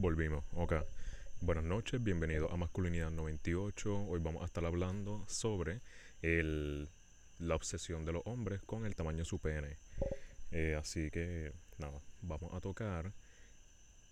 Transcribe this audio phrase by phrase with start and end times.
[0.00, 0.74] Volvimos, ok.
[1.40, 4.04] Buenas noches, bienvenido a Masculinidad 98.
[4.04, 5.80] Hoy vamos a estar hablando sobre
[6.22, 6.88] el,
[7.40, 9.76] la obsesión de los hombres con el tamaño de su pene.
[10.52, 13.12] Eh, así que, nada, vamos a tocar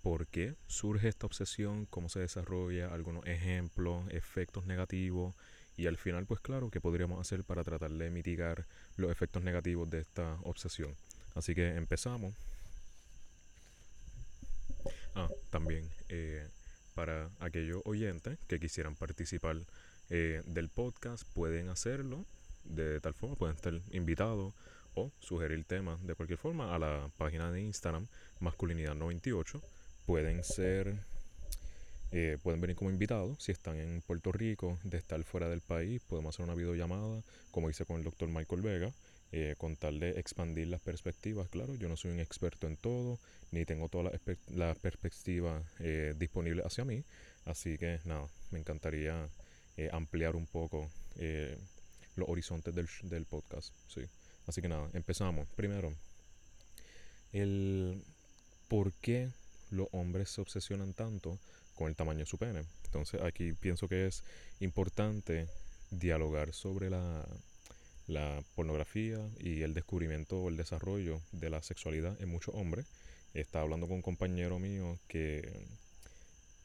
[0.03, 5.37] por qué surge esta obsesión, cómo se desarrolla, algunos ejemplos, efectos negativos
[5.77, 8.66] y al final, pues claro, qué podríamos hacer para tratar de mitigar
[8.96, 10.96] los efectos negativos de esta obsesión.
[11.37, 12.34] Así que empezamos.
[15.16, 16.46] Ah, también eh,
[16.94, 19.56] para aquellos oyentes que quisieran participar
[20.11, 22.26] eh, del podcast, pueden hacerlo
[22.64, 24.52] de tal forma, pueden estar invitados
[24.94, 28.06] o sugerir temas de cualquier forma a la página de Instagram
[28.42, 29.62] masculinidad98.
[30.04, 30.94] Pueden ser,
[32.12, 36.03] eh, pueden venir como invitados si están en Puerto Rico, de estar fuera del país,
[36.06, 38.92] podemos hacer una videollamada, como hice con el doctor Michael Vega,
[39.39, 41.47] eh, con tal de expandir las perspectivas.
[41.50, 43.19] Claro, yo no soy un experto en todo,
[43.50, 47.05] ni tengo todas las la perspectivas eh, disponibles hacia mí,
[47.45, 49.29] así que nada, me encantaría
[49.77, 50.91] eh, ampliar un poco
[52.17, 53.75] los horizontes del, del podcast.
[53.89, 54.07] Sí.
[54.47, 55.47] Así que nada, empezamos.
[55.55, 55.92] Primero,
[57.34, 58.03] el
[58.69, 59.29] por qué
[59.70, 61.39] los hombres se obsesionan tanto
[61.75, 62.64] con el tamaño de su pene.
[62.87, 64.25] Entonces aquí pienso que es
[64.61, 65.47] importante
[65.91, 67.27] dialogar sobre la,
[68.07, 72.87] la pornografía y el descubrimiento o el desarrollo de la sexualidad en muchos hombres.
[73.35, 75.67] Estaba hablando con un compañero mío que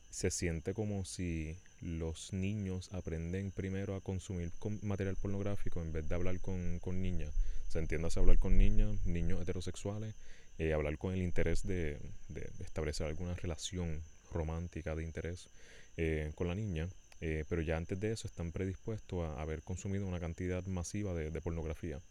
[0.09, 6.15] se siente como si los niños aprenden primero a consumir material pornográfico en vez de
[6.15, 7.33] hablar con, con niñas.
[7.69, 10.13] Se entiende a hablar con niñas, niños heterosexuales,
[10.59, 15.49] eh, hablar con el interés de, de, establecer alguna relación romántica de interés
[15.97, 16.87] eh, con la niña,
[17.21, 21.41] eh, pero ya antes de eso están predispuestos a haber consumido una cantidad masiva de,
[21.41, 22.01] pornografía.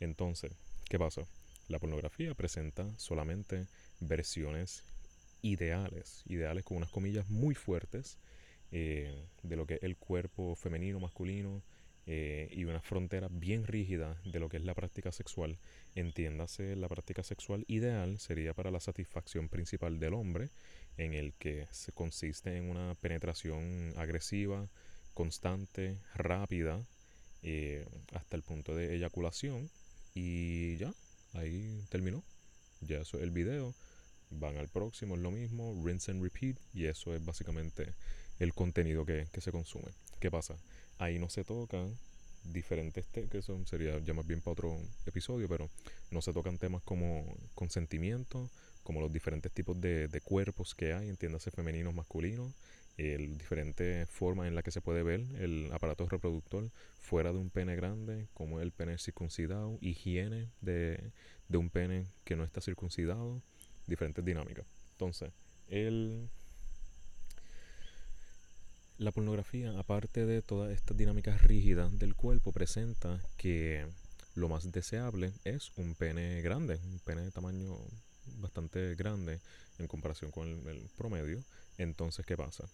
[0.00, 0.52] Entonces,
[0.88, 1.22] ¿qué pasa?
[1.68, 3.66] La pornografía presenta solamente
[4.00, 4.82] versiones
[5.42, 8.16] ideales, ideales con unas comillas muy fuertes
[8.72, 11.62] eh, de lo que es el cuerpo femenino, masculino
[12.10, 15.58] eh, y una frontera bien rígida de lo que es la práctica sexual.
[15.94, 20.48] Entiéndase, la práctica sexual ideal sería para la satisfacción principal del hombre,
[20.96, 24.66] en el que se consiste en una penetración agresiva,
[25.12, 26.82] constante, rápida,
[27.42, 29.68] eh, hasta el punto de eyaculación.
[30.14, 30.94] Y ya,
[31.34, 32.24] ahí terminó.
[32.80, 33.74] Ya eso es el video
[34.30, 37.94] van al próximo, es lo mismo, rinse and repeat, y eso es básicamente
[38.38, 39.90] el contenido que, que se consume.
[40.20, 40.56] ¿Qué pasa?
[40.98, 41.96] Ahí no se tocan
[42.44, 45.68] diferentes temas, que eso sería ya más bien para otro episodio, pero
[46.10, 48.50] no se tocan temas como consentimiento,
[48.82, 52.52] como los diferentes tipos de, de cuerpos que hay, entiéndase femeninos, masculinos,
[52.96, 56.68] el diferentes formas en las que se puede ver el aparato reproductor
[57.00, 61.12] fuera de un pene grande, como el pene circuncidado, higiene de,
[61.48, 63.40] de un pene que no está circuncidado,
[63.86, 64.66] diferentes dinámicas.
[64.92, 65.30] Entonces,
[65.68, 66.28] el,
[68.98, 73.86] la pornografía, aparte de todas estas dinámicas rígidas del cuerpo, presenta que
[74.34, 77.76] lo más deseable es un pene grande, un pene de tamaño
[78.40, 79.40] bastante grande
[79.78, 81.42] en comparación con el, promedio.
[81.78, 82.64] Entonces, ¿qué pasa?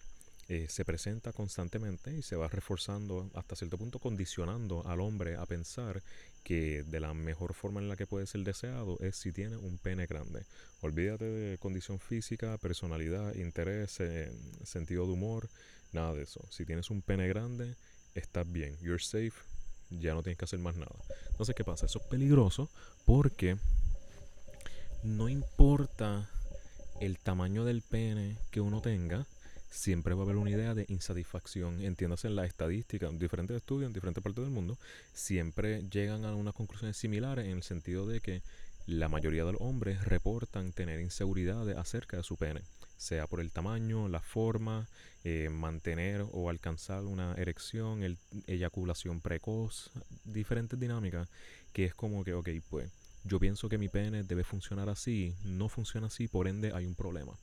[0.47, 5.45] Eh, se presenta constantemente y se va reforzando hasta cierto punto condicionando al hombre a
[5.47, 6.03] pensar
[6.43, 9.79] que de la mejor forma en la que puede ser deseado es si tiene un
[9.79, 10.45] pene grande.
[10.81, 14.31] Olvídate de condición física, personalidad, interés, eh,
[14.63, 15.49] sentido de humor,
[15.95, 16.45] nada de eso.
[16.51, 17.75] Si tienes un pene grande,
[18.13, 19.33] estás bien, you're safe,
[19.89, 20.95] ya no tienes que hacer más nada.
[21.31, 21.87] Entonces, ¿qué pasa?
[21.87, 22.69] Eso es peligroso
[23.05, 23.57] porque
[25.03, 26.29] no importa
[26.99, 29.27] el tamaño del pene que uno tenga,
[29.69, 31.81] siempre va a haber una idea de insatisfacción.
[31.81, 34.77] Entiéndase en la estadística, en diferentes estudios en diferentes partes del mundo,
[35.13, 38.41] siempre llegan a unas conclusiones similares en el sentido de que
[38.87, 42.61] la mayoría de los hombres reportan tener inseguridades acerca de su pene,
[42.97, 44.87] sea por el tamaño, la forma,
[45.23, 48.17] eh, mantener o alcanzar una erección, el,
[48.47, 49.91] eyaculación precoz,
[50.23, 51.27] diferentes dinámicas,
[51.73, 52.89] que es como que, ok, pues
[53.23, 56.95] yo pienso que mi pene debe funcionar así, no funciona así, por ende hay un
[56.95, 57.33] problema.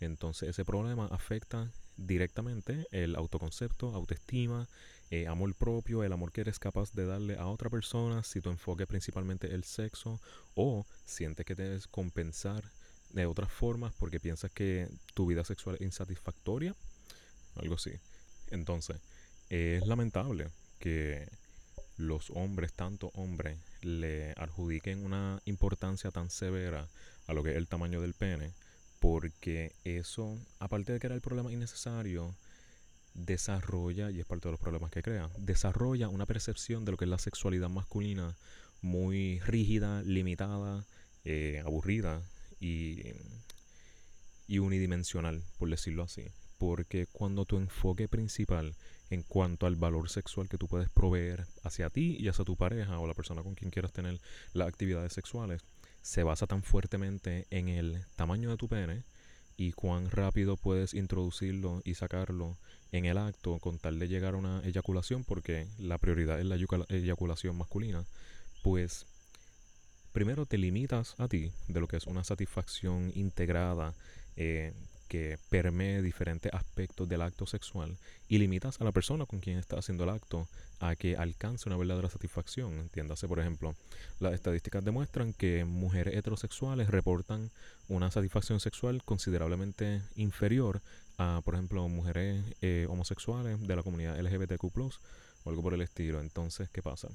[0.00, 4.68] Entonces ese problema afecta directamente el autoconcepto, autoestima,
[5.10, 8.50] eh, amor propio, el amor que eres capaz de darle a otra persona, si tu
[8.50, 10.20] enfoque es principalmente el sexo
[10.54, 12.62] o sientes que debes compensar
[13.10, 16.74] de otras formas porque piensas que tu vida sexual es insatisfactoria,
[17.56, 17.92] algo así.
[18.50, 18.98] Entonces,
[19.50, 21.28] es lamentable que
[21.96, 26.88] los hombres, tanto hombres, le adjudiquen una importancia tan severa
[27.26, 28.52] a lo que es el tamaño del pene
[29.00, 32.34] porque eso, aparte de que era el problema innecesario,
[33.14, 37.04] desarrolla, y es parte de los problemas que crea, desarrolla una percepción de lo que
[37.04, 38.36] es la sexualidad masculina
[38.80, 40.84] muy rígida, limitada,
[41.24, 42.22] eh, aburrida
[42.60, 43.14] y
[44.58, 46.24] unidimensional, por decirlo así.
[46.58, 48.74] Porque cuando tu enfoque principal
[49.10, 52.98] en cuanto al valor sexual que tú puedes proveer hacia ti y hacia tu pareja
[52.98, 54.20] o la persona con quien quieras tener
[54.52, 55.62] las actividades sexuales
[56.02, 59.02] se basa tan fuertemente en el tamaño de tu pene
[59.56, 62.56] y cuán rápido puedes introducirlo y sacarlo
[62.92, 66.56] en el acto con tal de llegar a una eyaculación, porque la prioridad es la
[66.88, 68.04] eyaculación masculina,
[68.62, 69.04] pues
[70.18, 73.94] primero te limitas a ti de lo que es una satisfacción integrada
[74.34, 74.72] eh,
[75.06, 77.96] que permee diferentes aspectos del acto sexual
[78.28, 80.48] y limitas a la persona con quien está haciendo el acto
[80.80, 82.80] a que alcance una verdadera satisfacción.
[82.80, 83.76] Entiéndase, por ejemplo,
[84.18, 87.52] las estadísticas demuestran que mujeres heterosexuales reportan
[87.86, 90.82] una satisfacción sexual considerablemente inferior
[91.16, 96.20] a, por ejemplo, mujeres eh, homosexuales de la comunidad LGBTQ o algo por el estilo.
[96.20, 97.06] Entonces, ¿qué pasa?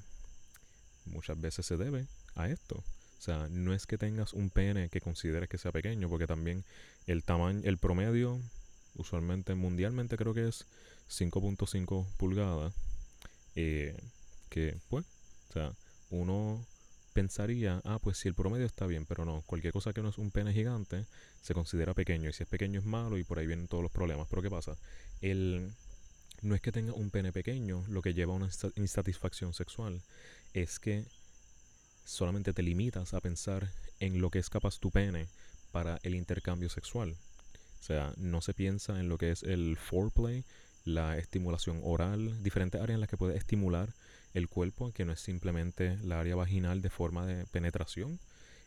[1.04, 2.84] Muchas veces se debe a esto
[3.18, 6.62] o sea, no es que tengas un pene que consideres que sea pequeño, porque también
[7.06, 8.38] el tamaño, el promedio,
[8.96, 10.66] usualmente mundialmente creo que es
[11.08, 12.74] 5.5 pulgadas.
[13.56, 13.96] Eh,
[14.50, 15.06] que, pues,
[15.48, 15.72] o sea,
[16.10, 16.66] uno
[17.14, 20.18] pensaría, ah, pues si el promedio está bien, pero no, cualquier cosa que no es
[20.18, 21.06] un pene gigante
[21.40, 23.90] se considera pequeño, y si es pequeño es malo, y por ahí vienen todos los
[23.90, 24.26] problemas.
[24.28, 24.76] Pero ¿qué pasa?
[25.22, 25.72] El,
[26.42, 30.02] no es que tenga un pene pequeño lo que lleva a una insatisfacción sexual,
[30.52, 31.06] es que
[32.04, 33.70] solamente te limitas a pensar
[34.00, 35.26] en lo que es capaz tu pene
[35.72, 37.16] para el intercambio sexual.
[37.80, 40.44] O sea, no se piensa en lo que es el foreplay,
[40.84, 43.92] la estimulación oral, diferentes áreas en las que puede estimular
[44.34, 48.18] el cuerpo, que no es simplemente la área vaginal de forma de penetración.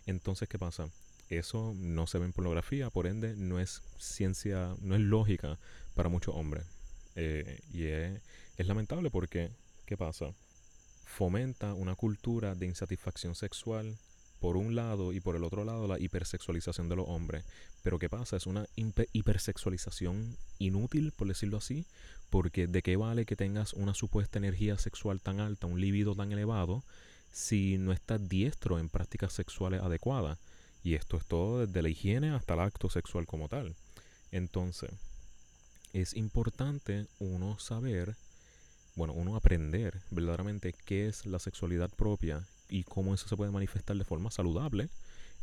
[0.06, 0.90] Entonces, ¿qué pasa?
[1.30, 5.58] Eso no se ve en pornografía, por ende no es ciencia, no es lógica
[5.94, 6.66] para muchos hombres.
[7.16, 9.50] Eh, y es lamentable porque,
[9.86, 10.34] ¿qué pasa?
[11.08, 13.98] Fomenta una cultura de insatisfacción sexual
[14.40, 17.44] por un lado y por el otro lado la hipersexualización de los hombres.
[17.82, 18.38] Pero ¿qué pasa?
[18.38, 21.86] Es una hipersexualización inútil, por decirlo así,
[22.30, 26.32] porque ¿de qué vale que tengas una supuesta energía sexual tan alta, un libido tan
[26.32, 26.84] elevado,
[27.32, 30.38] si no estás diestro en prácticas sexuales adecuadas?
[30.84, 33.76] Y esto es todo desde la higiene hasta el acto sexual como tal.
[34.32, 34.92] Entonces,
[35.94, 38.16] es importante uno saber
[38.98, 43.96] bueno, uno aprender verdaderamente qué es la sexualidad propia y cómo eso se puede manifestar
[43.96, 44.90] de forma saludable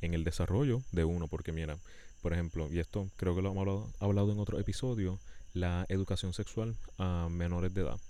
[0.01, 1.29] en el desarrollo de uno.
[1.29, 1.79] Porque mira,
[2.21, 5.21] por ejemplo, y esto creo que lo hemos hablado, en otro episodio,
[5.53, 8.01] la educación sexual a menores de edad.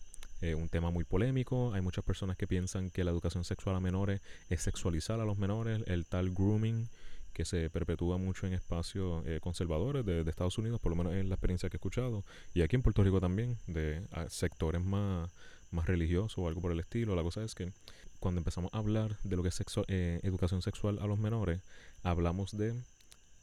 [0.56, 4.20] Un tema muy polémico, hay muchas personas que piensan que la educación sexual a menores
[4.49, 6.88] es sexualizar a los menores, el tal grooming
[7.34, 11.28] que se perpetúa mucho en espacios eh, conservadores de, Estados Unidos, por lo menos en
[11.28, 15.31] la experiencia que he escuchado, y aquí en Puerto Rico también, de sectores más,
[15.70, 17.14] más religiosos o algo por el estilo.
[17.14, 17.72] La cosa es que
[18.20, 21.60] cuando empezamos a hablar de lo que es eh, educación sexual a los menores,
[22.02, 22.75] hablamos de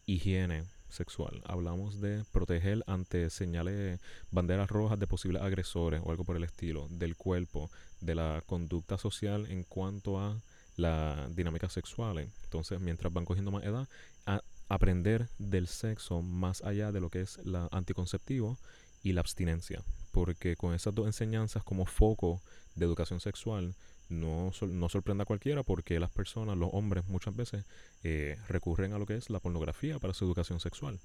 [0.08, 4.00] higiene sexual, hablamos de proteger ante señales,
[4.32, 8.98] banderas rojas de posibles agresores o algo por el estilo, del cuerpo, de la conducta
[8.98, 10.42] social en cuanto a
[10.82, 12.20] la dinámica sexual.
[12.44, 13.88] Entonces, mientras van cogiendo más edad,
[14.26, 18.58] a aprender del sexo más allá de lo que es la anticonceptivo
[19.04, 19.84] y la abstinencia.
[20.12, 22.42] Porque con esas dos enseñanzas como foco
[22.76, 23.76] de educación sexual,
[24.10, 27.64] no, no sorprenda a cualquiera porque las personas, los hombres muchas veces
[28.04, 31.00] eh, recurren a lo que es la pornografía para su educación sexual.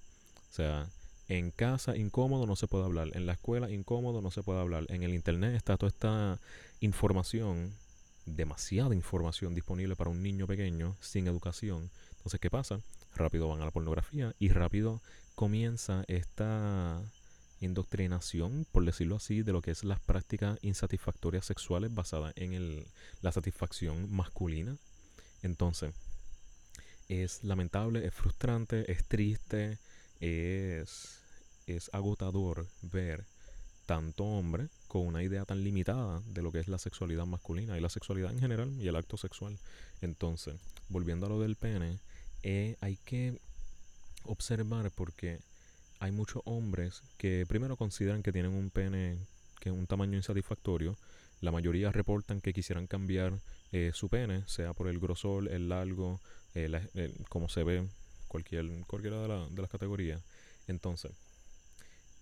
[0.50, 0.88] O sea,
[1.28, 4.86] en casa incómodo no se puede hablar, en la escuela incómodo no se puede hablar,
[4.88, 6.40] en el internet está toda esta
[6.80, 7.72] información
[8.26, 11.90] demasiada información disponible para un niño pequeño sin educación.
[12.16, 12.80] Entonces, ¿qué pasa?
[13.14, 15.00] Rápido van a la pornografía y rápido
[15.34, 17.00] comienza esta
[17.60, 22.86] indoctrinación, por decirlo así, de lo que es las prácticas insatisfactorias sexuales basadas en el,
[23.22, 24.76] la satisfacción masculina.
[25.42, 25.94] Entonces,
[27.08, 29.78] es lamentable, es frustrante, es triste,
[30.20, 31.20] es,
[31.66, 33.24] es agotador ver
[33.86, 37.80] tanto hombre con una idea tan limitada de lo que es la sexualidad masculina y
[37.80, 39.58] la sexualidad en general y el acto sexual.
[40.02, 40.56] Entonces,
[40.88, 41.98] volviendo a lo del pene,
[42.42, 43.38] eh, hay que
[44.24, 45.38] observar porque
[46.00, 49.18] hay muchos hombres que primero consideran que tienen un pene
[49.60, 50.96] que es un tamaño insatisfactorio.
[51.40, 53.38] La mayoría reportan que quisieran cambiar
[53.72, 56.20] eh, su pene, sea por el grosor, el largo,
[56.54, 57.86] eh, como se ve
[58.28, 60.22] cualquier, cualquiera de, de las categorías.
[60.66, 61.12] Entonces,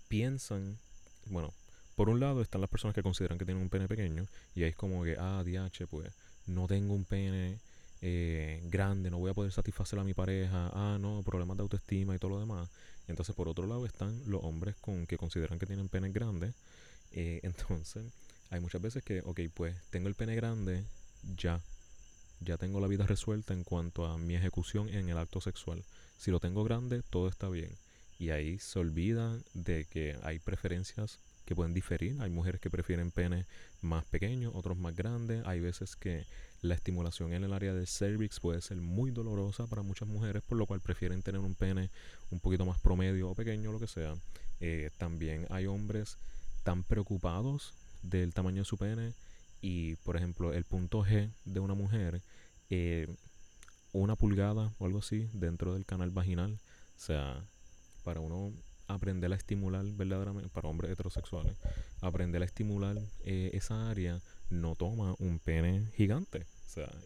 [0.08, 0.78] piensan
[1.26, 1.52] bueno,
[1.96, 4.70] por un lado están las personas que consideran que tienen un pene pequeño y ahí
[4.70, 6.10] es como que, ah, DH, pues
[6.46, 7.58] no tengo un pene
[8.02, 12.14] eh, grande, no voy a poder satisfacer a mi pareja, ah, no, problemas de autoestima
[12.14, 12.68] y todo lo demás.
[13.06, 16.54] Entonces, por otro lado están los hombres con que consideran que tienen penes grandes.
[17.12, 18.04] Eh, entonces,
[18.50, 20.84] hay muchas veces que, ok, pues tengo el pene grande,
[21.36, 21.60] ya,
[22.40, 25.84] ya tengo la vida resuelta en cuanto a mi ejecución en el acto sexual.
[26.18, 27.70] Si lo tengo grande, todo está bien.
[28.18, 32.16] Y ahí se olvida de que hay preferencias que pueden diferir.
[32.20, 33.44] Hay mujeres que prefieren pene
[33.82, 35.44] más pequeños, otros más grandes.
[35.46, 36.24] Hay veces que
[36.62, 40.56] la estimulación en el área del cervix puede ser muy dolorosa para muchas mujeres, por
[40.56, 41.90] lo cual prefieren tener un pene
[42.30, 44.14] un poquito más promedio o pequeño, lo que sea.
[44.60, 46.16] Eh, también hay hombres
[46.62, 49.12] tan preocupados del tamaño de su pene
[49.60, 52.22] y, por ejemplo, el punto G de una mujer,
[52.70, 53.08] eh,
[53.92, 56.58] una pulgada o algo así dentro del canal vaginal.
[56.96, 57.44] O sea,
[58.04, 58.52] para uno
[58.86, 61.56] aprender a estimular verdaderamente, para hombres heterosexuales,
[62.00, 64.20] aprender a estimular eh, esa área
[64.50, 66.46] no toma un pene gigante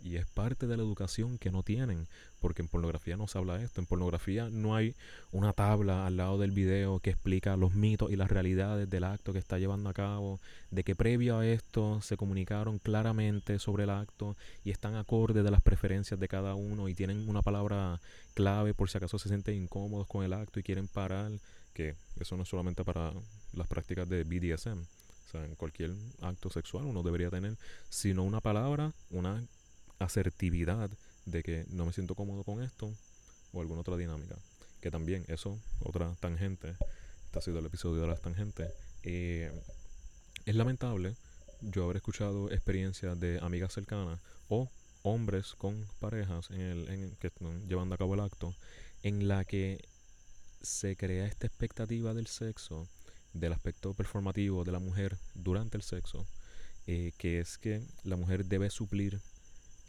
[0.02, 2.06] y es parte de la educación que no tienen,
[2.40, 3.80] porque en pornografía no se habla de esto.
[3.80, 4.94] En pornografía no hay
[5.32, 9.32] una tabla al lado del video que explica los mitos y las realidades del acto
[9.32, 13.90] que está llevando a cabo, de que previo a esto se comunicaron claramente sobre el
[13.90, 18.00] acto y están acordes de las preferencias de cada uno y tienen una palabra
[18.34, 21.32] clave por si acaso se sienten incómodos con el acto y quieren parar,
[21.74, 23.12] que eso no es solamente para
[23.52, 24.97] las prácticas de BDSM.
[25.28, 25.92] O sea, en cualquier
[26.22, 27.56] acto sexual uno debería tener,
[27.90, 29.44] sino una palabra, una
[29.98, 30.90] asertividad
[31.26, 32.90] de que no me siento cómodo con esto
[33.52, 34.36] o alguna otra dinámica.
[34.80, 36.70] Que también, eso, otra tangente,
[37.26, 38.72] este ha sido el episodio de las tangentes.
[39.02, 39.52] Eh,
[40.46, 41.14] es lamentable
[41.60, 44.70] yo haber escuchado experiencias de amigas cercanas o
[45.02, 48.54] hombres con parejas en el, en, que están llevando a cabo el acto
[49.02, 49.84] en la que
[50.62, 52.88] se crea esta expectativa del sexo,
[53.32, 56.26] del aspecto performativo de la mujer durante el sexo,
[56.86, 59.20] eh, que es que la mujer debe suplir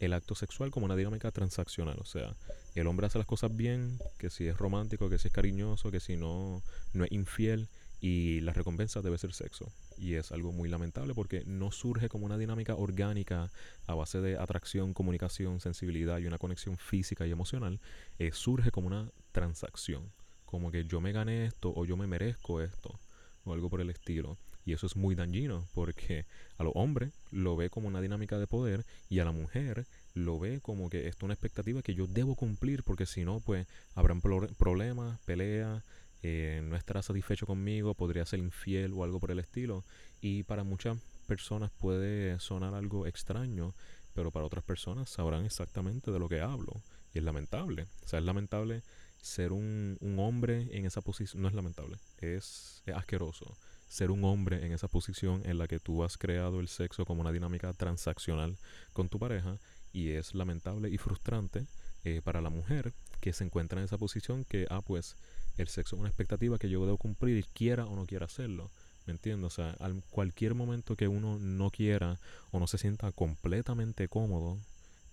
[0.00, 1.96] el acto sexual como una dinámica transaccional.
[2.00, 2.34] O sea,
[2.74, 6.00] el hombre hace las cosas bien, que si es romántico, que si es cariñoso, que
[6.00, 7.68] si no, no es infiel,
[8.00, 9.70] y la recompensa debe ser sexo.
[9.98, 13.50] Y es algo muy lamentable porque no surge como una dinámica orgánica
[13.86, 17.78] a base de atracción, comunicación, sensibilidad y una conexión física y emocional.
[18.18, 20.10] Eh, surge como una transacción.
[20.46, 22.98] Como que yo me gané esto o yo me merezco esto
[23.44, 24.38] o algo por el estilo.
[24.64, 26.26] Y eso es muy dañino porque
[26.58, 30.38] a los hombres lo ve como una dinámica de poder y a la mujer lo
[30.38, 33.66] ve como que esto es una expectativa que yo debo cumplir porque si no, pues
[33.94, 35.82] habrán problemas, peleas,
[36.22, 39.84] eh, no estará satisfecho conmigo, podría ser infiel o algo por el estilo.
[40.20, 43.74] Y para muchas personas puede sonar algo extraño,
[44.14, 46.82] pero para otras personas sabrán exactamente de lo que hablo.
[47.14, 47.86] Y es lamentable.
[48.04, 48.82] O sea, es lamentable
[49.20, 51.42] ser un, un hombre en esa posición.
[51.42, 53.56] No es lamentable, es asqueroso
[53.90, 57.22] ser un hombre en esa posición en la que tú has creado el sexo como
[57.22, 58.56] una dinámica transaccional
[58.92, 59.58] con tu pareja
[59.92, 61.66] y es lamentable y frustrante
[62.04, 65.16] eh, para la mujer que se encuentra en esa posición que, ah, pues
[65.58, 68.70] el sexo es una expectativa que yo debo cumplir, quiera o no quiera hacerlo.
[69.06, 69.46] ¿Me entiendes?
[69.46, 72.20] O sea, al cualquier momento que uno no quiera
[72.52, 74.56] o no se sienta completamente cómodo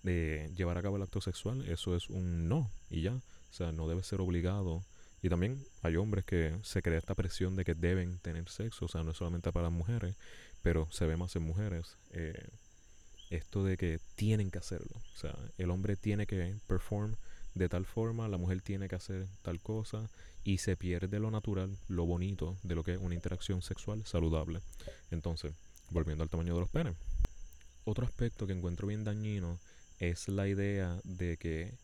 [0.04, 3.20] de llevar a cabo el acto sexual, eso es un no y ya.
[3.50, 4.84] O sea, no debe ser obligado
[5.22, 8.88] y también hay hombres que se crea esta presión de que deben tener sexo, o
[8.88, 10.14] sea, no es solamente para mujeres,
[10.62, 11.96] pero se ve más en mujeres.
[12.12, 12.48] Eh,
[13.30, 15.02] esto de que tienen que hacerlo.
[15.14, 17.16] O sea, el hombre tiene que perform
[17.54, 20.08] de tal forma, la mujer tiene que hacer tal cosa
[20.44, 24.60] y se pierde lo natural, lo bonito de lo que es una interacción sexual saludable.
[25.10, 25.52] Entonces,
[25.90, 26.94] volviendo al tamaño de los penes.
[27.84, 29.58] Otro aspecto que encuentro bien dañino
[29.98, 31.74] es la idea de que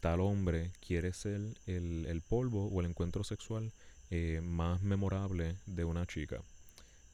[0.00, 3.72] tal hombre quiere ser el, polvo o el encuentro sexual
[4.10, 6.42] eh, más memorable de una chica.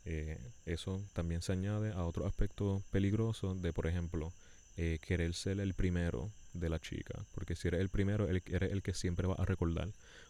[0.05, 4.33] Eh, eso también se añade a otro aspecto peligroso de, por ejemplo,
[4.77, 7.27] eh, querer ser el primero de la chica.
[7.35, 9.89] Porque si eres el primero, eres el que siempre va a recordar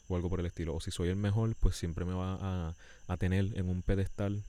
[0.09, 0.75] o algo por el estilo.
[0.75, 2.75] O si soy el mejor, pues siempre me va
[3.09, 4.43] a, tener en un pedestal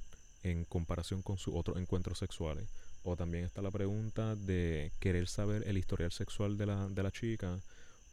[0.43, 2.69] en comparación con sus otros encuentros sexuales.
[3.03, 6.65] O también está la pregunta de querer saber el historial sexual de
[7.03, 7.59] la chica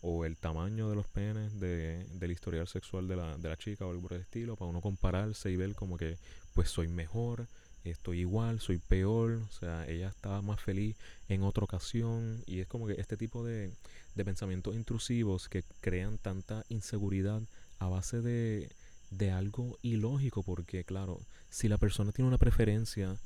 [0.06, 3.86] o el tamaño de los penes de, del historial sexual de la, de la chica
[3.86, 6.18] o algo por el estilo, para uno compararse y ver como que
[6.52, 7.46] pues soy mejor,
[7.84, 10.94] estoy igual, soy peor, o sea, ella estaba más feliz
[11.30, 12.42] en otra ocasión.
[12.46, 13.72] Y es como que este tipo de,
[14.14, 17.40] de pensamientos intrusivos que crean tanta inseguridad
[17.78, 18.68] a base de,
[19.10, 21.18] de algo ilógico, porque claro,
[21.48, 23.16] si la persona tiene una preferencia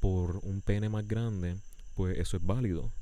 [0.00, 1.56] por un pene más grande,
[1.94, 2.92] pues eso es válido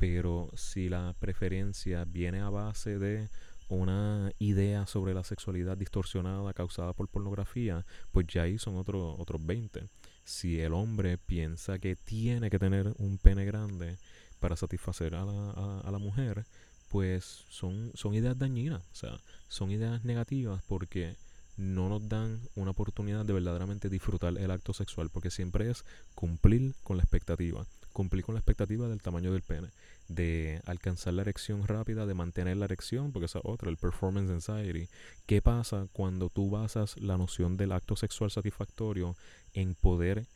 [0.00, 3.28] pero si la preferencia viene a base de
[3.68, 9.44] una idea sobre la sexualidad distorsionada causada por pornografía, pues ya ahí son otros otros
[9.44, 9.88] 20.
[10.24, 13.98] Si el hombre piensa que tiene que tener un pene grande
[14.40, 16.46] para satisfacer a la, a, la mujer,
[16.88, 21.14] pues son, son ideas dañinas, o sea, son ideas negativas porque
[21.58, 26.74] no nos dan una oportunidad de verdaderamente disfrutar el acto sexual, porque siempre es cumplir
[26.84, 29.68] con la expectativa cumplir con la expectativa del tamaño del pene,
[30.08, 34.30] de alcanzar la erección rápida, de mantener la erección, porque esa es otra, el performance
[34.30, 34.88] anxiety.
[35.26, 39.16] ¿Qué pasa cuando tú basas la noción del acto sexual satisfactorio
[39.54, 40.26] en poder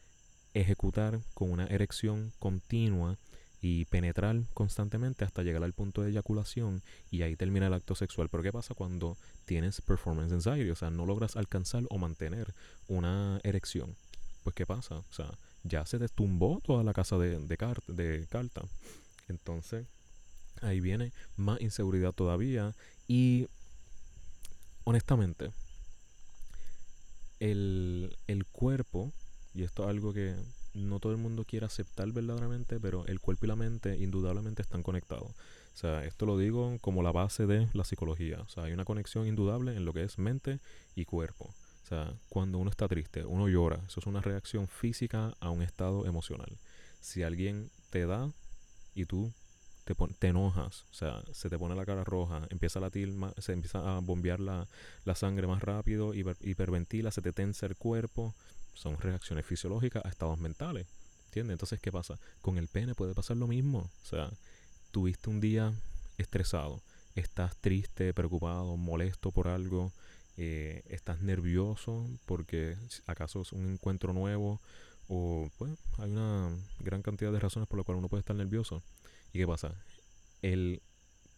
[0.55, 3.19] ejecutar con una erección continua
[3.61, 8.29] y penetrar constantemente hasta llegar al punto de eyaculación y ahí termina el acto sexual.
[8.29, 10.71] Pero ¿qué pasa cuando tienes performance anxiety?
[10.71, 12.53] O sea, no logras alcanzar o mantener
[12.89, 13.97] una erección.
[14.43, 14.97] Pues ¿qué pasa?
[14.97, 15.31] O sea,
[15.65, 17.57] ya se destumbó toda la casa de, de,
[17.89, 18.63] de carta.
[19.29, 19.87] Entonces,
[20.61, 22.75] ahí viene más inseguridad todavía
[23.09, 23.49] y
[24.85, 25.51] honestamente,
[27.41, 29.13] el, el cuerpo,
[29.55, 30.35] y esto es algo que
[30.75, 34.83] no todo el mundo quiere aceptar verdaderamente, pero el cuerpo y la mente indudablemente están
[34.83, 35.31] conectados.
[35.75, 38.41] O sea, esto lo digo como la base de la psicología.
[38.41, 40.61] O sea, hay una conexión indudable en lo que es mente
[40.95, 41.53] y cuerpo.
[41.85, 43.81] O sea, cuando uno está triste, uno llora.
[43.87, 46.57] Eso es una reacción física a un estado emocional.
[47.01, 48.31] Si alguien te da
[48.95, 49.33] y tú
[49.85, 53.53] te, te enojas, o sea, se te pone la cara roja, empieza a latir, se
[53.53, 54.67] empieza a bombear la,
[55.15, 58.35] sangre más rápido, hiper, hiperventila, se te tensa el cuerpo,
[58.73, 60.87] son reacciones fisiológicas a estados mentales.
[61.27, 61.55] ¿Entiendes?
[61.55, 62.19] Entonces, ¿qué pasa?
[62.41, 63.91] Con el pene puede pasar lo mismo.
[64.03, 64.31] O sea,
[64.91, 65.75] tuviste un día
[66.17, 66.81] estresado,
[67.15, 69.93] estás triste, preocupado, molesto por algo,
[70.37, 72.77] eh, estás nervioso porque
[73.07, 74.61] acaso es un encuentro nuevo
[75.09, 76.51] o pues hay una
[76.81, 78.83] gran cantidad de razones por las cuales uno puede estar nervioso.
[79.33, 79.75] ¿Y qué pasa?
[80.43, 80.83] El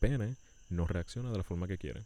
[0.00, 0.36] pene
[0.68, 2.04] no reacciona de la forma que quiere.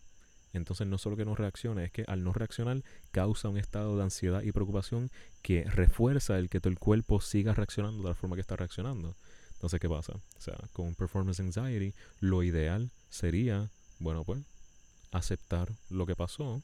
[0.53, 2.83] Entonces no solo que no reacciona, es que al no reaccionar
[3.13, 5.11] causa un estado de ansiedad y preocupación
[5.43, 9.15] que refuerza el que todo el cuerpo siga reaccionando de la forma que está reaccionando.
[9.53, 10.15] Entonces, ¿qué pasa?
[10.15, 14.41] O sea, con performance anxiety, lo ideal sería, bueno, pues,
[15.13, 16.63] aceptar lo que pasó,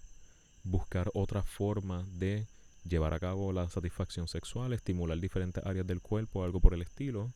[0.67, 2.47] buscar otra forma de
[2.85, 7.31] llevar a cabo la satisfacción sexual, estimular diferentes áreas del cuerpo, algo por el estilo,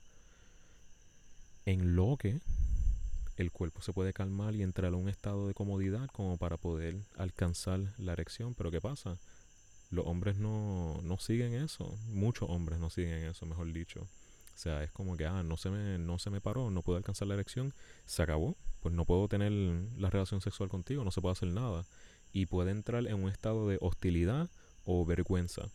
[1.67, 2.41] en lo que
[3.37, 6.97] el cuerpo se puede calmar y entrar a un estado de comodidad como para poder
[7.17, 8.55] alcanzar la erección.
[8.55, 9.19] Pero ¿qué pasa?
[9.91, 11.97] Los hombres no, no siguen eso.
[12.09, 14.03] Muchos hombres no siguen eso, mejor dicho.
[14.03, 16.99] O sea, es como que, ah, no se me, no se me paró, no puedo
[16.99, 17.73] alcanzar la erección,
[18.05, 18.57] se acabó.
[18.81, 21.85] Pues no puedo tener la relación sexual contigo, no se puede hacer nada.
[22.33, 24.49] Y puede entrar en un estado de hostilidad
[24.85, 25.71] o vergüenza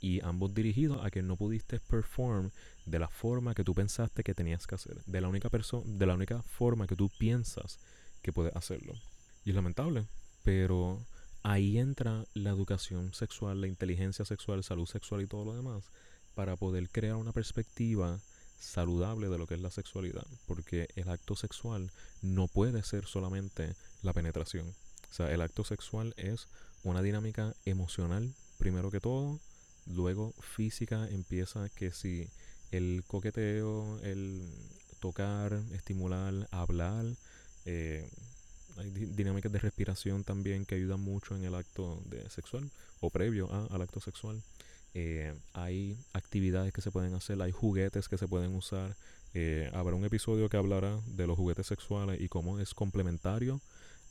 [0.00, 2.50] y ambos dirigidos a que no pudiste perform
[2.86, 6.06] de la forma que tú pensaste que tenías que hacer, de la única persona, de
[6.06, 7.78] la única forma que tú piensas
[8.22, 8.94] que puedes hacerlo.
[9.44, 10.06] Y es lamentable,
[10.44, 11.04] pero
[11.42, 15.84] ahí entra la educación sexual, la inteligencia sexual, salud sexual y todo lo demás
[16.34, 18.20] para poder crear una perspectiva
[18.60, 21.90] saludable de lo que es la sexualidad, porque el acto sexual
[22.22, 24.72] no puede ser solamente la penetración.
[25.10, 26.48] O sea, el acto sexual es
[26.82, 29.40] una dinámica emocional primero que todo,
[29.94, 32.28] Luego física empieza que si
[32.70, 34.46] el coqueteo, el
[35.00, 37.06] tocar, estimular, hablar,
[37.64, 38.08] eh,
[38.76, 43.50] hay dinámicas de respiración también que ayudan mucho en el acto de sexual o previo
[43.70, 44.42] al acto sexual.
[44.94, 48.94] Eh, hay actividades que se pueden hacer, hay juguetes que se pueden usar.
[49.34, 53.60] Eh, habrá un episodio que hablará de los juguetes sexuales y cómo es complementario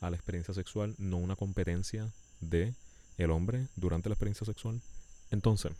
[0.01, 2.73] a la experiencia sexual, no una competencia de
[3.17, 4.81] el hombre durante la experiencia sexual.
[5.31, 5.71] Entonces,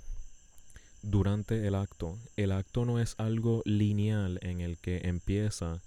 [1.02, 5.82] durante el acto, el acto no es algo lineal en el que empieza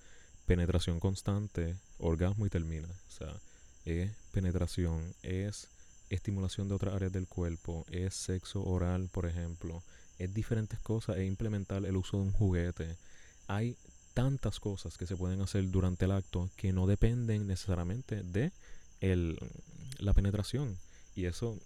[0.47, 2.89] penetración constante, orgasmo y termina.
[2.89, 3.35] O sea,
[3.85, 5.69] es penetración, es
[6.09, 9.83] estimulación de otras áreas del cuerpo, es sexo oral, por ejemplo,
[10.19, 12.97] es diferentes cosas, es implementar el uso de un juguete.
[13.47, 13.77] Hay
[14.15, 18.53] tantas cosas que se pueden hacer durante el acto que no dependen necesariamente de
[19.01, 19.39] el,
[19.99, 20.79] la penetración.
[21.15, 21.59] Y eso,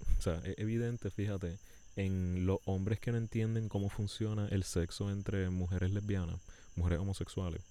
[0.44, 1.58] es evidente, fíjate,
[1.96, 6.40] en los hombres que no entienden cómo funciona el sexo entre mujeres lesbianas,
[6.76, 7.62] mujeres homosexuales.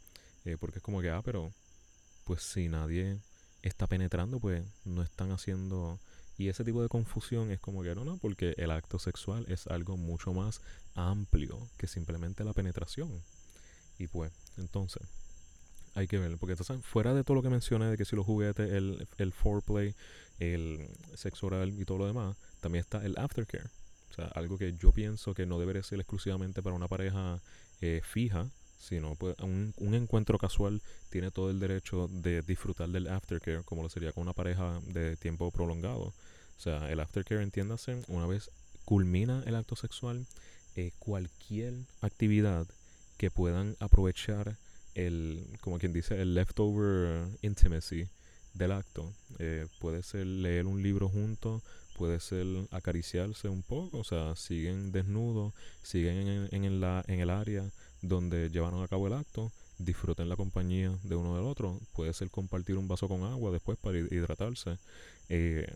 [0.45, 1.51] Eh, porque es como que, ah, pero
[2.25, 3.17] pues si nadie
[3.61, 5.99] está penetrando, pues no están haciendo...
[6.37, 9.67] Y ese tipo de confusión es como que no, no, porque el acto sexual es
[9.67, 10.61] algo mucho más
[10.95, 13.21] amplio que simplemente la penetración.
[13.99, 15.03] Y pues, entonces,
[15.95, 18.25] hay que ver, porque entonces, fuera de todo lo que mencioné, de que si los
[18.25, 19.95] juguetes, el, el foreplay,
[20.39, 23.69] el sexo oral y todo lo demás, también está el aftercare.
[24.11, 27.39] O sea, algo que yo pienso que no debería ser exclusivamente para una pareja
[27.81, 28.47] eh, fija,
[28.79, 33.81] sino pues, un, un, encuentro casual tiene todo el derecho de disfrutar del aftercare como
[33.81, 36.13] lo sería con una pareja de tiempo prolongado.
[36.57, 38.51] O sea, el aftercare, entiéndase, una vez
[38.85, 40.25] culmina el acto sexual,
[40.75, 42.67] eh, cualquier actividad
[43.17, 44.57] que puedan aprovechar
[44.95, 48.07] el, como quien dice, el leftover intimacy
[48.53, 49.13] del acto.
[49.39, 51.61] Eh, puede ser leer un libro juntos,
[51.97, 57.29] puede ser acariciarse un poco, o sea, siguen desnudos, siguen en, en, la, en el
[57.29, 57.69] área
[58.01, 61.79] donde llevaron a cabo el acto, disfruten la compañía de uno del otro.
[61.93, 64.77] Puede ser compartir un vaso con agua después para hidratarse.
[65.29, 65.67] Eh,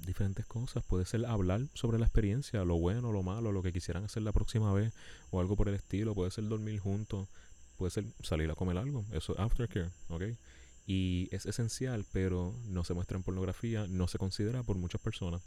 [0.00, 0.84] diferentes cosas.
[0.84, 4.32] Puede ser hablar sobre la experiencia, lo bueno, lo malo, lo que quisieran hacer la
[4.32, 4.92] próxima vez
[5.30, 6.14] o algo por el estilo.
[6.14, 7.28] Puede ser dormir juntos.
[7.76, 9.04] Puede ser salir a comer algo.
[9.12, 10.22] Eso es aftercare, ¿ok?
[10.86, 15.42] Y es esencial, pero no se muestra en pornografía, no se considera por muchas personas.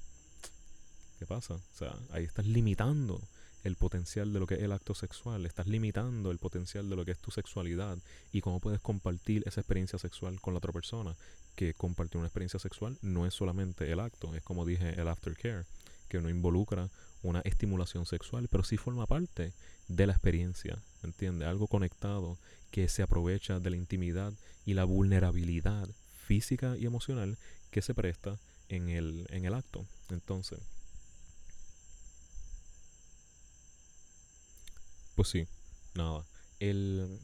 [1.17, 1.55] ¿Qué pasa?
[1.55, 3.21] O sea, ahí estás limitando
[3.63, 7.05] el potencial de lo que es el acto sexual, estás limitando el potencial de lo
[7.05, 7.97] que es tu sexualidad
[8.31, 11.15] y cómo puedes compartir esa experiencia sexual con la otra persona.
[11.55, 15.65] Que compartir una experiencia sexual no es solamente el acto, es como dije, el aftercare,
[16.07, 16.89] que no involucra
[17.21, 19.53] una estimulación sexual, pero sí forma parte
[19.87, 21.47] de la experiencia, ¿entiendes?
[21.47, 22.37] Algo conectado
[22.71, 24.33] que se aprovecha de la intimidad
[24.65, 27.37] y la vulnerabilidad física y emocional
[27.71, 28.37] que se presta
[28.69, 29.85] en el, en el acto.
[30.09, 30.59] Entonces,
[35.19, 35.45] Pues sí,
[35.95, 36.23] nada.
[36.61, 37.19] El,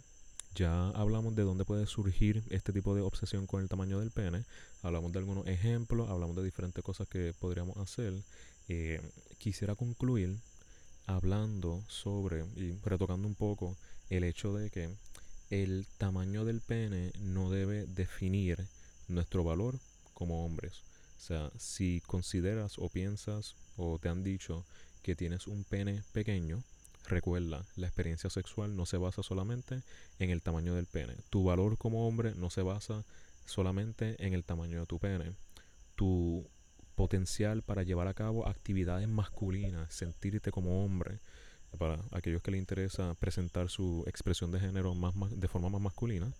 [0.53, 4.43] ya hablamos de dónde puede surgir este tipo de obsesión con el tamaño del pene.
[4.81, 8.13] Hablamos de algunos ejemplos, hablamos de diferentes cosas que podríamos hacer.
[8.67, 8.99] Eh,
[9.37, 10.35] quisiera concluir
[11.07, 13.77] hablando sobre y retocando un poco
[14.09, 14.89] el hecho de que
[15.49, 18.67] el tamaño del pene no debe definir
[19.07, 19.79] nuestro valor
[20.13, 20.81] como hombres.
[21.17, 24.65] O sea, si consideras o piensas o te han dicho
[25.01, 26.61] que tienes un pene pequeño,
[27.07, 29.81] Recuerda, la experiencia sexual no se basa solamente
[30.19, 31.15] en el tamaño del pene.
[31.29, 33.03] Tu valor como hombre no se basa
[33.45, 35.33] solamente en el tamaño de tu pene.
[35.95, 36.47] Tu
[36.95, 41.19] potencial para llevar a cabo actividades masculinas, sentirte como hombre,
[41.77, 46.31] para aquellos que les interesa presentar su expresión de género más, de forma más masculina,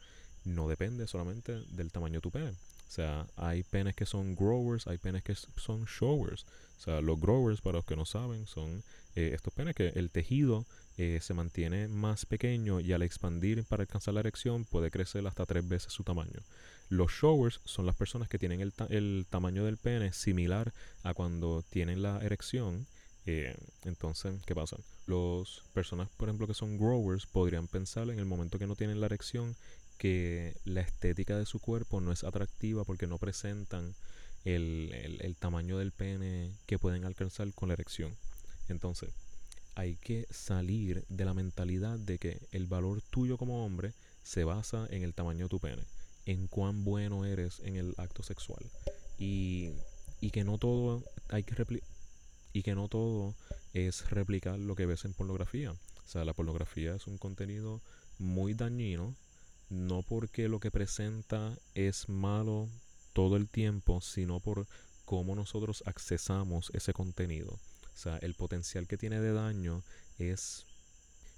[0.46, 2.54] no depende solamente del tamaño de tu pene.
[2.88, 6.46] O sea, hay penes que son growers, hay penes que son showers.
[6.78, 8.84] O sea, los growers, para los que no saben, son
[9.16, 10.66] eh, estos penes que el tejido
[10.98, 15.46] eh, se mantiene más pequeño y al expandir para alcanzar la erección puede crecer hasta
[15.46, 16.42] tres veces su tamaño.
[16.88, 22.02] Los showers son las personas que tienen el, tamaño del pene similar a cuando tienen
[22.02, 22.88] la erección.
[23.26, 24.78] Eh, entonces, ¿qué pasa?
[25.08, 29.02] Las personas, por ejemplo, que son growers, podrían pensar en el momento que no tienen
[29.02, 29.56] la erección
[29.98, 33.96] que la estética de su cuerpo no es atractiva porque no presentan
[34.44, 38.16] el, tamaño del pene que pueden alcanzar con la erección.
[38.70, 39.10] Entonces,
[39.76, 44.88] hay que salir de la mentalidad de que el valor tuyo como hombre se basa
[44.90, 45.84] en el tamaño de tu pene,
[46.26, 48.64] en cuán bueno eres en el acto sexual
[49.20, 49.72] y,
[50.22, 51.82] y que no todo hay que
[52.54, 53.36] y que no todo
[53.74, 55.72] es replicar lo que ves en pornografía.
[55.72, 57.82] O sea, la pornografía es un contenido
[58.18, 59.14] muy dañino
[59.70, 62.70] no porque lo que presenta es malo
[63.14, 64.68] todo el tiempo, sino por
[65.06, 67.52] cómo nosotros accesamos ese contenido.
[67.52, 69.84] O sea, el potencial que tiene de daño
[70.20, 70.66] es,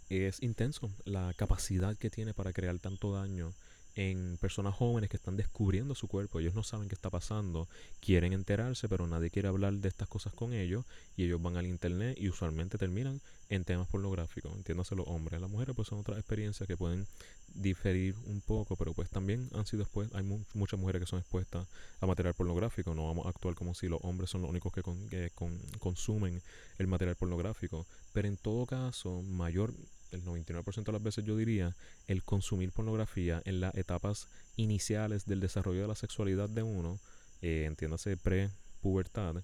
[0.09, 0.91] es intenso.
[1.05, 3.53] La capacidad que tiene para crear tanto daño
[3.97, 6.39] en personas jóvenes que están descubriendo su cuerpo.
[6.39, 7.67] Ellos no saben qué está pasando,
[7.99, 10.85] quieren enterarse, pero nadie quiere hablar de estas cosas con ellos
[11.17, 14.53] y ellos van al internet y usualmente terminan en temas pornográficos.
[14.55, 15.41] Entiéndase los hombres.
[15.41, 17.07] Las mujeres pues son otras experiencias que pueden
[17.55, 21.65] diferir un poco, pero pues también han sido después, hay muchas mujeres que son expuestas
[21.99, 22.93] a material pornográfico.
[22.93, 25.31] No vamos a actuar como si los hombres son los únicos que,
[25.79, 26.43] consumen
[26.77, 27.87] el material pornográfico.
[28.13, 29.73] Pero en todo caso, mayor
[30.11, 31.75] el 99% de las veces yo diría,
[32.07, 36.99] el consumir pornografía en las etapas iniciales del desarrollo de la sexualidad de uno,
[37.41, 39.43] eh, entiéndase pre-pubertad,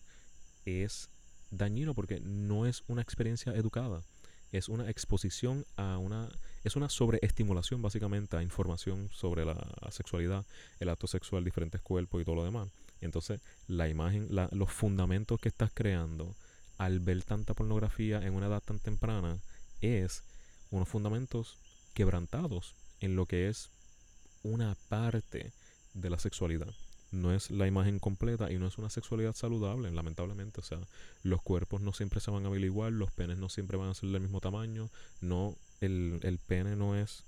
[0.66, 1.10] es
[1.52, 4.02] dañino porque no es una experiencia educada,
[4.52, 6.30] es una exposición a una,
[6.64, 9.56] es una sobreestimulación básicamente a información sobre la,
[9.92, 10.46] sexualidad,
[10.80, 12.70] el acto sexual, diferentes cuerpos y todo lo demás.
[13.02, 16.36] Entonces, la imagen, los fundamentos que estás creando
[16.78, 19.40] al ver tanta pornografía en una edad tan temprana
[19.82, 20.24] es
[20.74, 21.58] unos fundamentos
[21.94, 23.70] quebrantados en lo que es
[24.42, 25.54] una parte
[25.94, 26.74] de la sexualidad.
[27.12, 30.62] No es la imagen completa y no es una sexualidad saludable, lamentablemente.
[30.62, 30.80] O sea,
[31.22, 33.94] los cuerpos no siempre se van a ver igual, los penes no siempre van a
[33.94, 34.90] ser del mismo tamaño.
[35.22, 37.24] No, el, el pene no es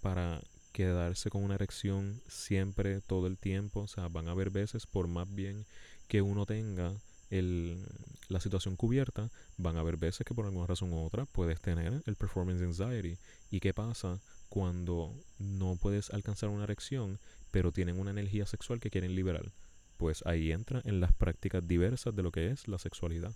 [0.00, 3.80] para quedarse con una erección siempre, todo el tiempo.
[3.80, 5.66] O sea, van a haber veces, por más bien
[6.06, 6.94] que uno tenga
[7.30, 7.84] el,
[8.28, 12.02] la situación cubierta, van a haber veces que por alguna razón u otra puedes tener
[12.06, 13.18] el performance anxiety.
[13.50, 17.18] ¿Y qué pasa cuando no puedes alcanzar una erección,
[17.50, 19.52] pero tienen una energía sexual que quieren liberar?
[19.96, 23.32] Pues ahí entra en las prácticas diversas de lo que es la sexualidad.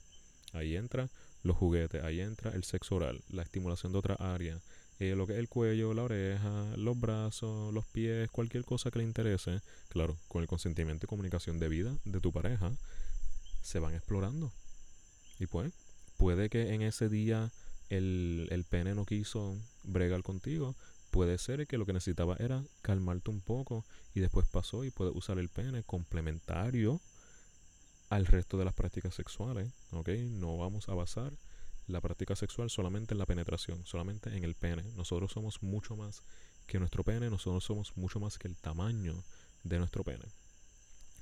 [0.52, 1.08] Ahí entra
[1.42, 4.60] los juguetes, ahí entra el sexo oral, la estimulación de otra área,
[4.98, 8.98] eh, lo que es el cuello, la oreja, los brazos, los pies, cualquier cosa que
[8.98, 12.72] le interese, claro, con el consentimiento y comunicación debida de tu pareja,
[13.62, 14.52] se van explorando.
[15.38, 15.72] Y pues,
[16.16, 17.50] puede que en ese día
[17.88, 20.74] el, el pene no quiso bregar contigo,
[21.10, 25.14] puede ser que lo que necesitaba era calmarte un poco y después pasó y puedes
[25.14, 27.00] usar el pene complementario
[28.10, 30.08] al resto de las prácticas sexuales, ¿ok?
[30.08, 31.32] No vamos a basar
[31.86, 34.82] la práctica sexual solamente en la penetración, solamente en el pene.
[34.96, 36.22] Nosotros somos mucho más
[36.66, 39.22] que nuestro pene, nosotros somos mucho más que el tamaño
[39.64, 40.24] de nuestro pene.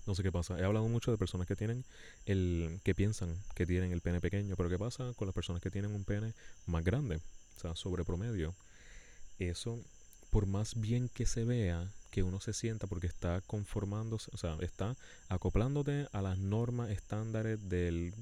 [0.08, 0.58] No sé qué pasa.
[0.58, 1.84] He hablado mucho de personas que tienen
[2.24, 5.70] el que piensan que tienen el pene pequeño, pero ¿qué pasa con las personas que
[5.70, 6.32] tienen un pene
[6.64, 7.20] más grande?
[7.58, 8.54] O sea, sobre promedio.
[9.38, 9.78] Eso,
[10.30, 14.56] por más bien que se vea, que uno se sienta porque está conformándose, o sea,
[14.60, 14.96] está
[15.28, 18.14] acoplándote a las normas estándares del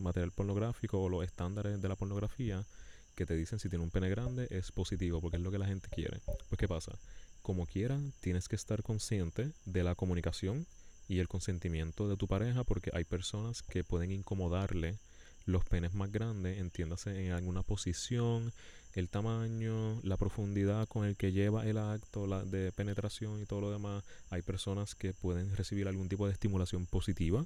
[0.00, 2.66] material pornográfico o los estándares de la pornografía
[3.14, 5.66] que te dicen si tiene un pene grande es positivo porque es lo que la
[5.66, 6.20] gente quiere.
[6.50, 6.92] Pues ¿qué pasa?
[7.40, 10.66] Como quiera, tienes que estar consciente de la comunicación
[11.08, 14.98] y el consentimiento de tu pareja porque hay personas que pueden incomodarle
[15.44, 18.52] los penes más grandes, entiéndase en alguna posición,
[18.94, 23.60] el tamaño, la profundidad con el que lleva el acto la de penetración y todo
[23.60, 24.04] lo demás.
[24.30, 27.44] Hay personas que pueden recibir algún tipo de estimulación positiva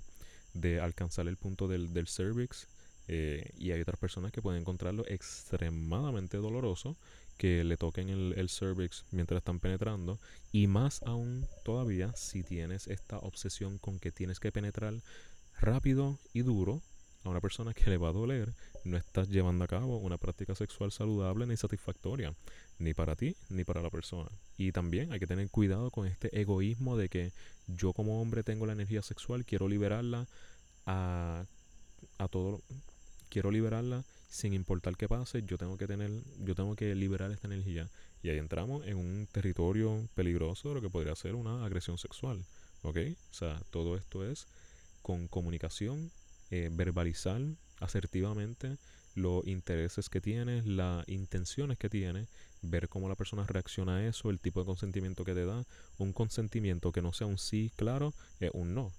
[0.54, 2.66] de alcanzar el punto del, del cervix
[3.08, 6.96] eh, y hay otras personas que pueden encontrarlo extremadamente doloroso
[7.36, 10.18] que le toquen el, el, cervix mientras están penetrando
[10.52, 14.94] y más aún todavía si tienes esta obsesión con que tienes que penetrar
[15.60, 16.82] rápido y duro
[17.24, 18.52] a una persona que le va a doler,
[18.84, 22.34] no estás llevando a cabo una práctica sexual saludable ni satisfactoria,
[22.78, 24.30] ni para ti ni para la persona.
[24.56, 27.32] Y también hay que tener cuidado con este egoísmo de que
[27.66, 30.26] yo como hombre tengo la energía sexual, quiero liberarla
[30.86, 31.44] a,
[32.18, 32.60] a todo,
[33.28, 37.46] quiero liberarla sin importar qué pase, yo tengo que tener, yo tengo que liberar esta
[37.46, 37.88] energía.
[38.22, 42.44] Y ahí entramos en un territorio peligroso de lo que podría ser una agresión sexual.
[42.82, 42.98] ¿Ok?
[43.30, 44.46] O sea, todo esto es
[45.02, 46.10] con comunicación,
[46.50, 47.40] eh, verbalizar
[47.80, 48.76] asertivamente
[49.14, 52.28] los intereses que tienes, las intenciones que tienes,
[52.62, 55.64] ver cómo la persona reacciona a eso, el tipo de consentimiento que te da.
[55.98, 58.92] Un consentimiento que no sea un sí claro es un no.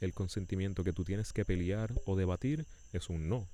[0.00, 3.46] El consentimiento que tú tienes que pelear o debatir es un no.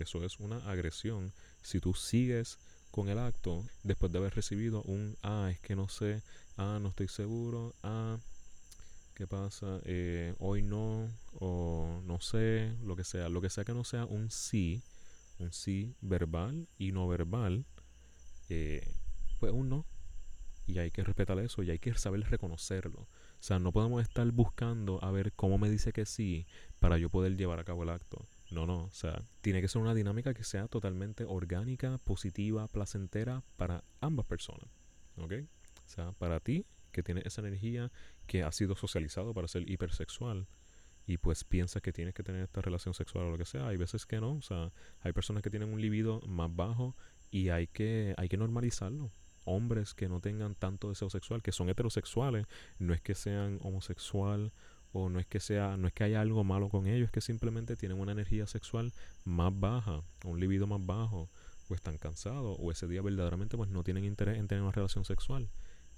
[0.00, 1.32] Eso es una agresión.
[1.62, 2.58] Si tú sigues
[2.90, 6.22] con el acto después de haber recibido un ah, es que no sé,
[6.56, 8.18] ah, no estoy seguro, ah,
[9.14, 9.80] ¿qué pasa?
[9.84, 14.06] Eh, hoy no, o no sé, lo que sea, lo que sea que no sea
[14.06, 14.82] un sí,
[15.38, 17.66] un sí verbal y no verbal,
[18.48, 18.90] eh,
[19.38, 19.86] pues un no.
[20.66, 23.00] Y hay que respetar eso y hay que saber reconocerlo.
[23.00, 26.46] O sea, no podemos estar buscando a ver cómo me dice que sí
[26.78, 28.26] para yo poder llevar a cabo el acto.
[28.50, 33.42] No, no, o sea, tiene que ser una dinámica que sea totalmente orgánica, positiva, placentera
[33.56, 34.68] para ambas personas.
[35.16, 35.32] ¿Ok?
[35.86, 37.92] O sea, para ti, que tienes esa energía,
[38.26, 40.48] que ha sido socializado para ser hipersexual,
[41.06, 43.76] y pues piensas que tienes que tener esta relación sexual o lo que sea, hay
[43.76, 46.94] veces que no, o sea, hay personas que tienen un libido más bajo
[47.30, 49.10] y hay que, hay que normalizarlo.
[49.44, 52.46] Hombres que no tengan tanto deseo sexual, que son heterosexuales,
[52.78, 54.52] no es que sean homosexual
[54.92, 57.20] o no es que sea, no es que haya algo malo con ellos, es que
[57.20, 58.92] simplemente tienen una energía sexual
[59.24, 61.28] más baja, un libido más bajo,
[61.68, 65.04] o están cansados, o ese día verdaderamente pues no tienen interés en tener una relación
[65.04, 65.48] sexual.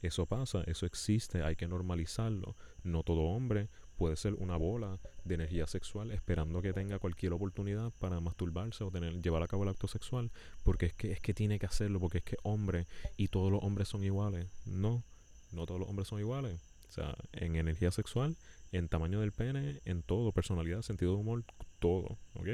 [0.03, 2.57] Eso pasa, eso existe, hay que normalizarlo.
[2.83, 7.93] No todo hombre puede ser una bola de energía sexual esperando que tenga cualquier oportunidad
[8.01, 10.33] para masturbarse o tener, llevar a cabo el acto sexual,
[10.65, 13.63] porque es que es que tiene que hacerlo, porque es que hombre y todos los
[13.63, 14.49] hombres son iguales.
[14.67, 15.05] No,
[15.53, 16.61] no todos los hombres son iguales.
[16.89, 18.37] O sea, en energía sexual
[18.73, 21.45] en tamaño del pene, en todo, personalidad, sentido de humor,
[21.79, 22.49] todo, ¿ok?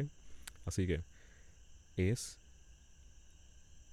[0.64, 1.02] Así que
[1.96, 2.38] es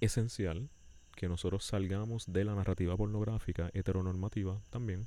[0.00, 0.68] esencial
[1.16, 5.06] que nosotros salgamos de la narrativa pornográfica heteronormativa también,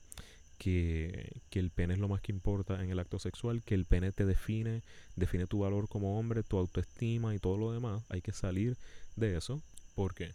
[0.57, 3.85] que, que, el pene es lo más que importa en el acto sexual, que el
[3.85, 4.81] pene te define,
[5.15, 8.03] define tu valor como hombre, tu autoestima y todo lo demás.
[8.09, 8.75] Hay que salir
[9.15, 9.61] de eso
[9.95, 10.33] porque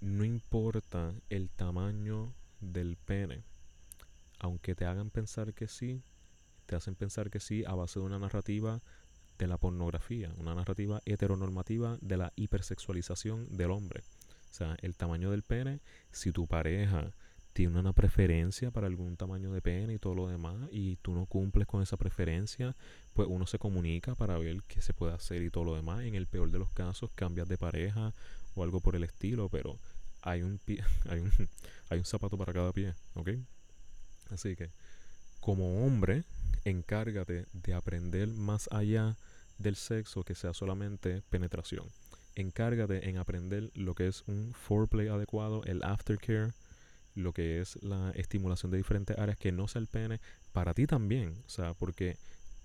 [0.00, 3.42] no importa el tamaño del pene,
[4.38, 6.02] aunque te hagan pensar que sí,
[6.66, 8.80] te hacen pensar que sí a base de una narrativa
[9.38, 14.02] de la pornografía, una narrativa heteronormativa de la hipersexualización del hombre.
[14.50, 17.12] O sea, el tamaño del pene, si tu pareja
[17.52, 21.26] tiene una preferencia para algún tamaño de pene y todo lo demás y tú no
[21.26, 22.76] cumples con esa preferencia,
[23.14, 26.02] pues uno se comunica para ver qué se puede hacer y todo lo demás.
[26.04, 28.12] En el peor de los casos cambias de pareja
[28.54, 29.76] o algo por el estilo, pero
[30.22, 31.32] hay un pie, hay un,
[31.90, 33.30] hay un zapato para cada pie, ¿ok?
[34.30, 34.70] Así que,
[35.40, 36.24] como hombre,
[36.64, 39.16] encárgate de aprender más allá
[39.58, 41.86] del sexo que sea solamente penetración.
[42.34, 46.52] Encárgate en aprender lo que es un foreplay adecuado, el aftercare,
[47.14, 50.20] lo que es la estimulación de diferentes áreas que no sea el pene,
[50.52, 51.42] para ti también.
[51.46, 52.16] O sea, porque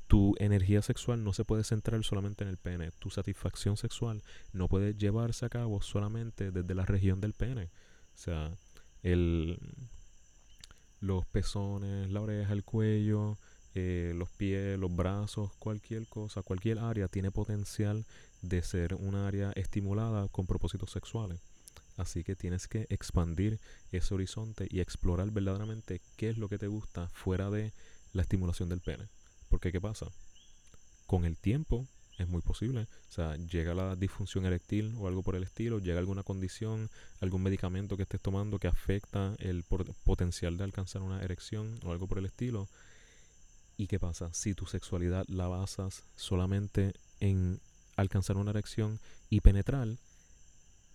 [0.07, 2.91] tu energía sexual no se puede centrar solamente en el pene.
[2.99, 4.21] Tu satisfacción sexual
[4.51, 7.71] no puede llevarse a cabo solamente desde la región del pene.
[8.13, 8.51] O sea,
[9.01, 9.57] el,
[11.03, 13.37] los pezones, la oreja, el cuello,
[13.75, 18.05] eh, los pies, los brazos, cualquier cosa, cualquier área tiene potencial
[18.41, 21.41] de ser un área estimulada con propósitos sexuales.
[21.97, 23.59] Así que tienes que expandir
[23.91, 27.73] ese horizonte y explorar verdaderamente qué es lo que te gusta fuera de
[28.13, 29.09] la estimulación del pene.
[29.49, 30.07] Porque ¿qué pasa?
[31.05, 31.85] Con el tiempo
[32.17, 32.87] es muy posible.
[33.09, 36.89] O sea, llega la disfunción eréctil o algo por el estilo, llega alguna condición,
[37.21, 39.63] algún medicamento que estés tomando que afecta el
[40.03, 42.67] potencial de alcanzar una erección o algo por el estilo.
[43.77, 44.33] ¿Y qué pasa?
[44.33, 47.59] Si tu sexualidad la basas solamente en
[47.95, 48.99] alcanzar una erección
[49.29, 49.87] y penetrar,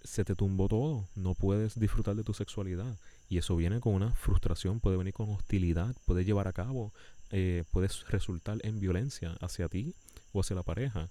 [0.05, 1.09] se te tumbó todo.
[1.17, 2.97] No puedes disfrutar de tu sexualidad.
[3.29, 6.93] Y eso viene con una frustración, puede venir con hostilidad, puede llevar a cabo,
[7.31, 9.95] eh, puede resultar en violencia hacia ti
[10.33, 11.09] o hacia la pareja.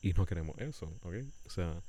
[0.00, 1.14] Y no queremos eso, ¿ok?
[1.46, 1.82] O sea,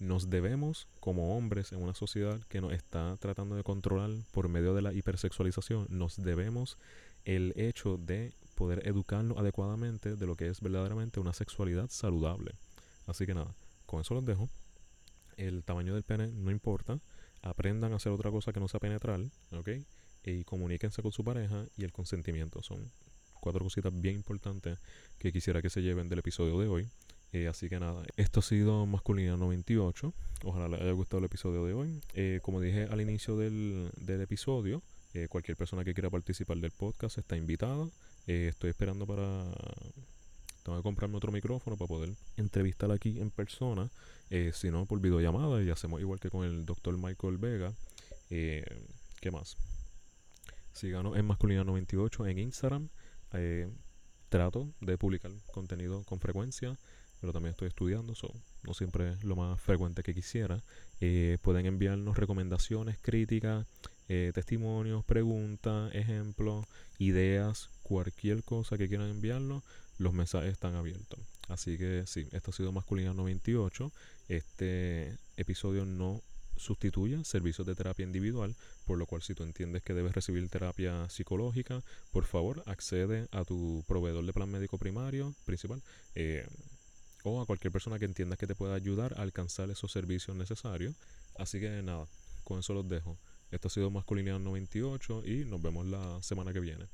[0.00, 4.74] nos debemos como hombres en una sociedad que nos está tratando de controlar por medio
[4.74, 6.78] de la hipersexualización, nos debemos
[7.24, 12.52] el hecho de poder educarnos adecuadamente de lo que es verdaderamente una sexualidad saludable.
[13.06, 13.54] Así que nada,
[13.86, 14.48] con eso los dejo.
[15.36, 16.98] El tamaño del pene no importa.
[17.42, 19.20] Aprendan a hacer otra cosa que no sea penetrar,
[19.52, 19.68] ¿ok?
[20.24, 22.62] Y comuníquense con su pareja y el consentimiento.
[22.62, 22.90] Son
[23.40, 24.78] cuatro cositas bien importantes
[25.18, 26.88] que quisiera que se lleven del episodio de hoy.
[27.32, 30.12] Eh, así que nada, esto ha sido Masculina 98.
[30.44, 32.00] Ojalá les haya gustado el episodio de hoy.
[32.14, 34.82] Eh, como dije al inicio del, del episodio,
[35.14, 37.88] eh, cualquier persona que quiera participar del podcast está invitada.
[38.26, 39.44] estoy esperando para...
[40.62, 43.88] Tengo que comprarme otro micrófono para poder entrevistar aquí en persona.
[44.52, 45.62] si no, por videollamada.
[45.62, 47.72] Y hacemos igual que con el doctor Michael Vega.
[48.28, 49.56] ¿Qué más?
[50.72, 52.88] Síganos en Masculina 98 en Instagram.
[54.28, 56.76] Trato de publicar contenido con frecuencia
[57.20, 60.62] pero también estoy estudiando, so, no siempre es lo más frecuente que quisiera.
[61.00, 63.66] Eh, pueden enviarnos recomendaciones, críticas,
[64.08, 66.66] eh, testimonios, preguntas, ejemplos,
[66.98, 69.62] ideas, cualquier cosa que quieran enviarnos,
[69.98, 71.20] los mensajes están abiertos.
[71.48, 73.92] Así que sí, esto ha sido Masculina 98.
[74.28, 76.22] Este episodio no
[76.60, 78.54] sustituye servicios de terapia individual,
[78.86, 83.44] por lo cual si tú entiendes que debes recibir terapia psicológica, por favor accede a
[83.44, 85.82] tu proveedor de plan médico primario, principal.
[86.14, 86.46] Eh,
[87.22, 90.94] o a cualquier persona que entienda que te pueda ayudar a alcanzar esos servicios necesarios.
[91.36, 92.06] Así que nada,
[92.44, 93.18] con eso los dejo.
[93.50, 96.86] Esto ha sido Masculinidad 98 y nos vemos la semana que viene.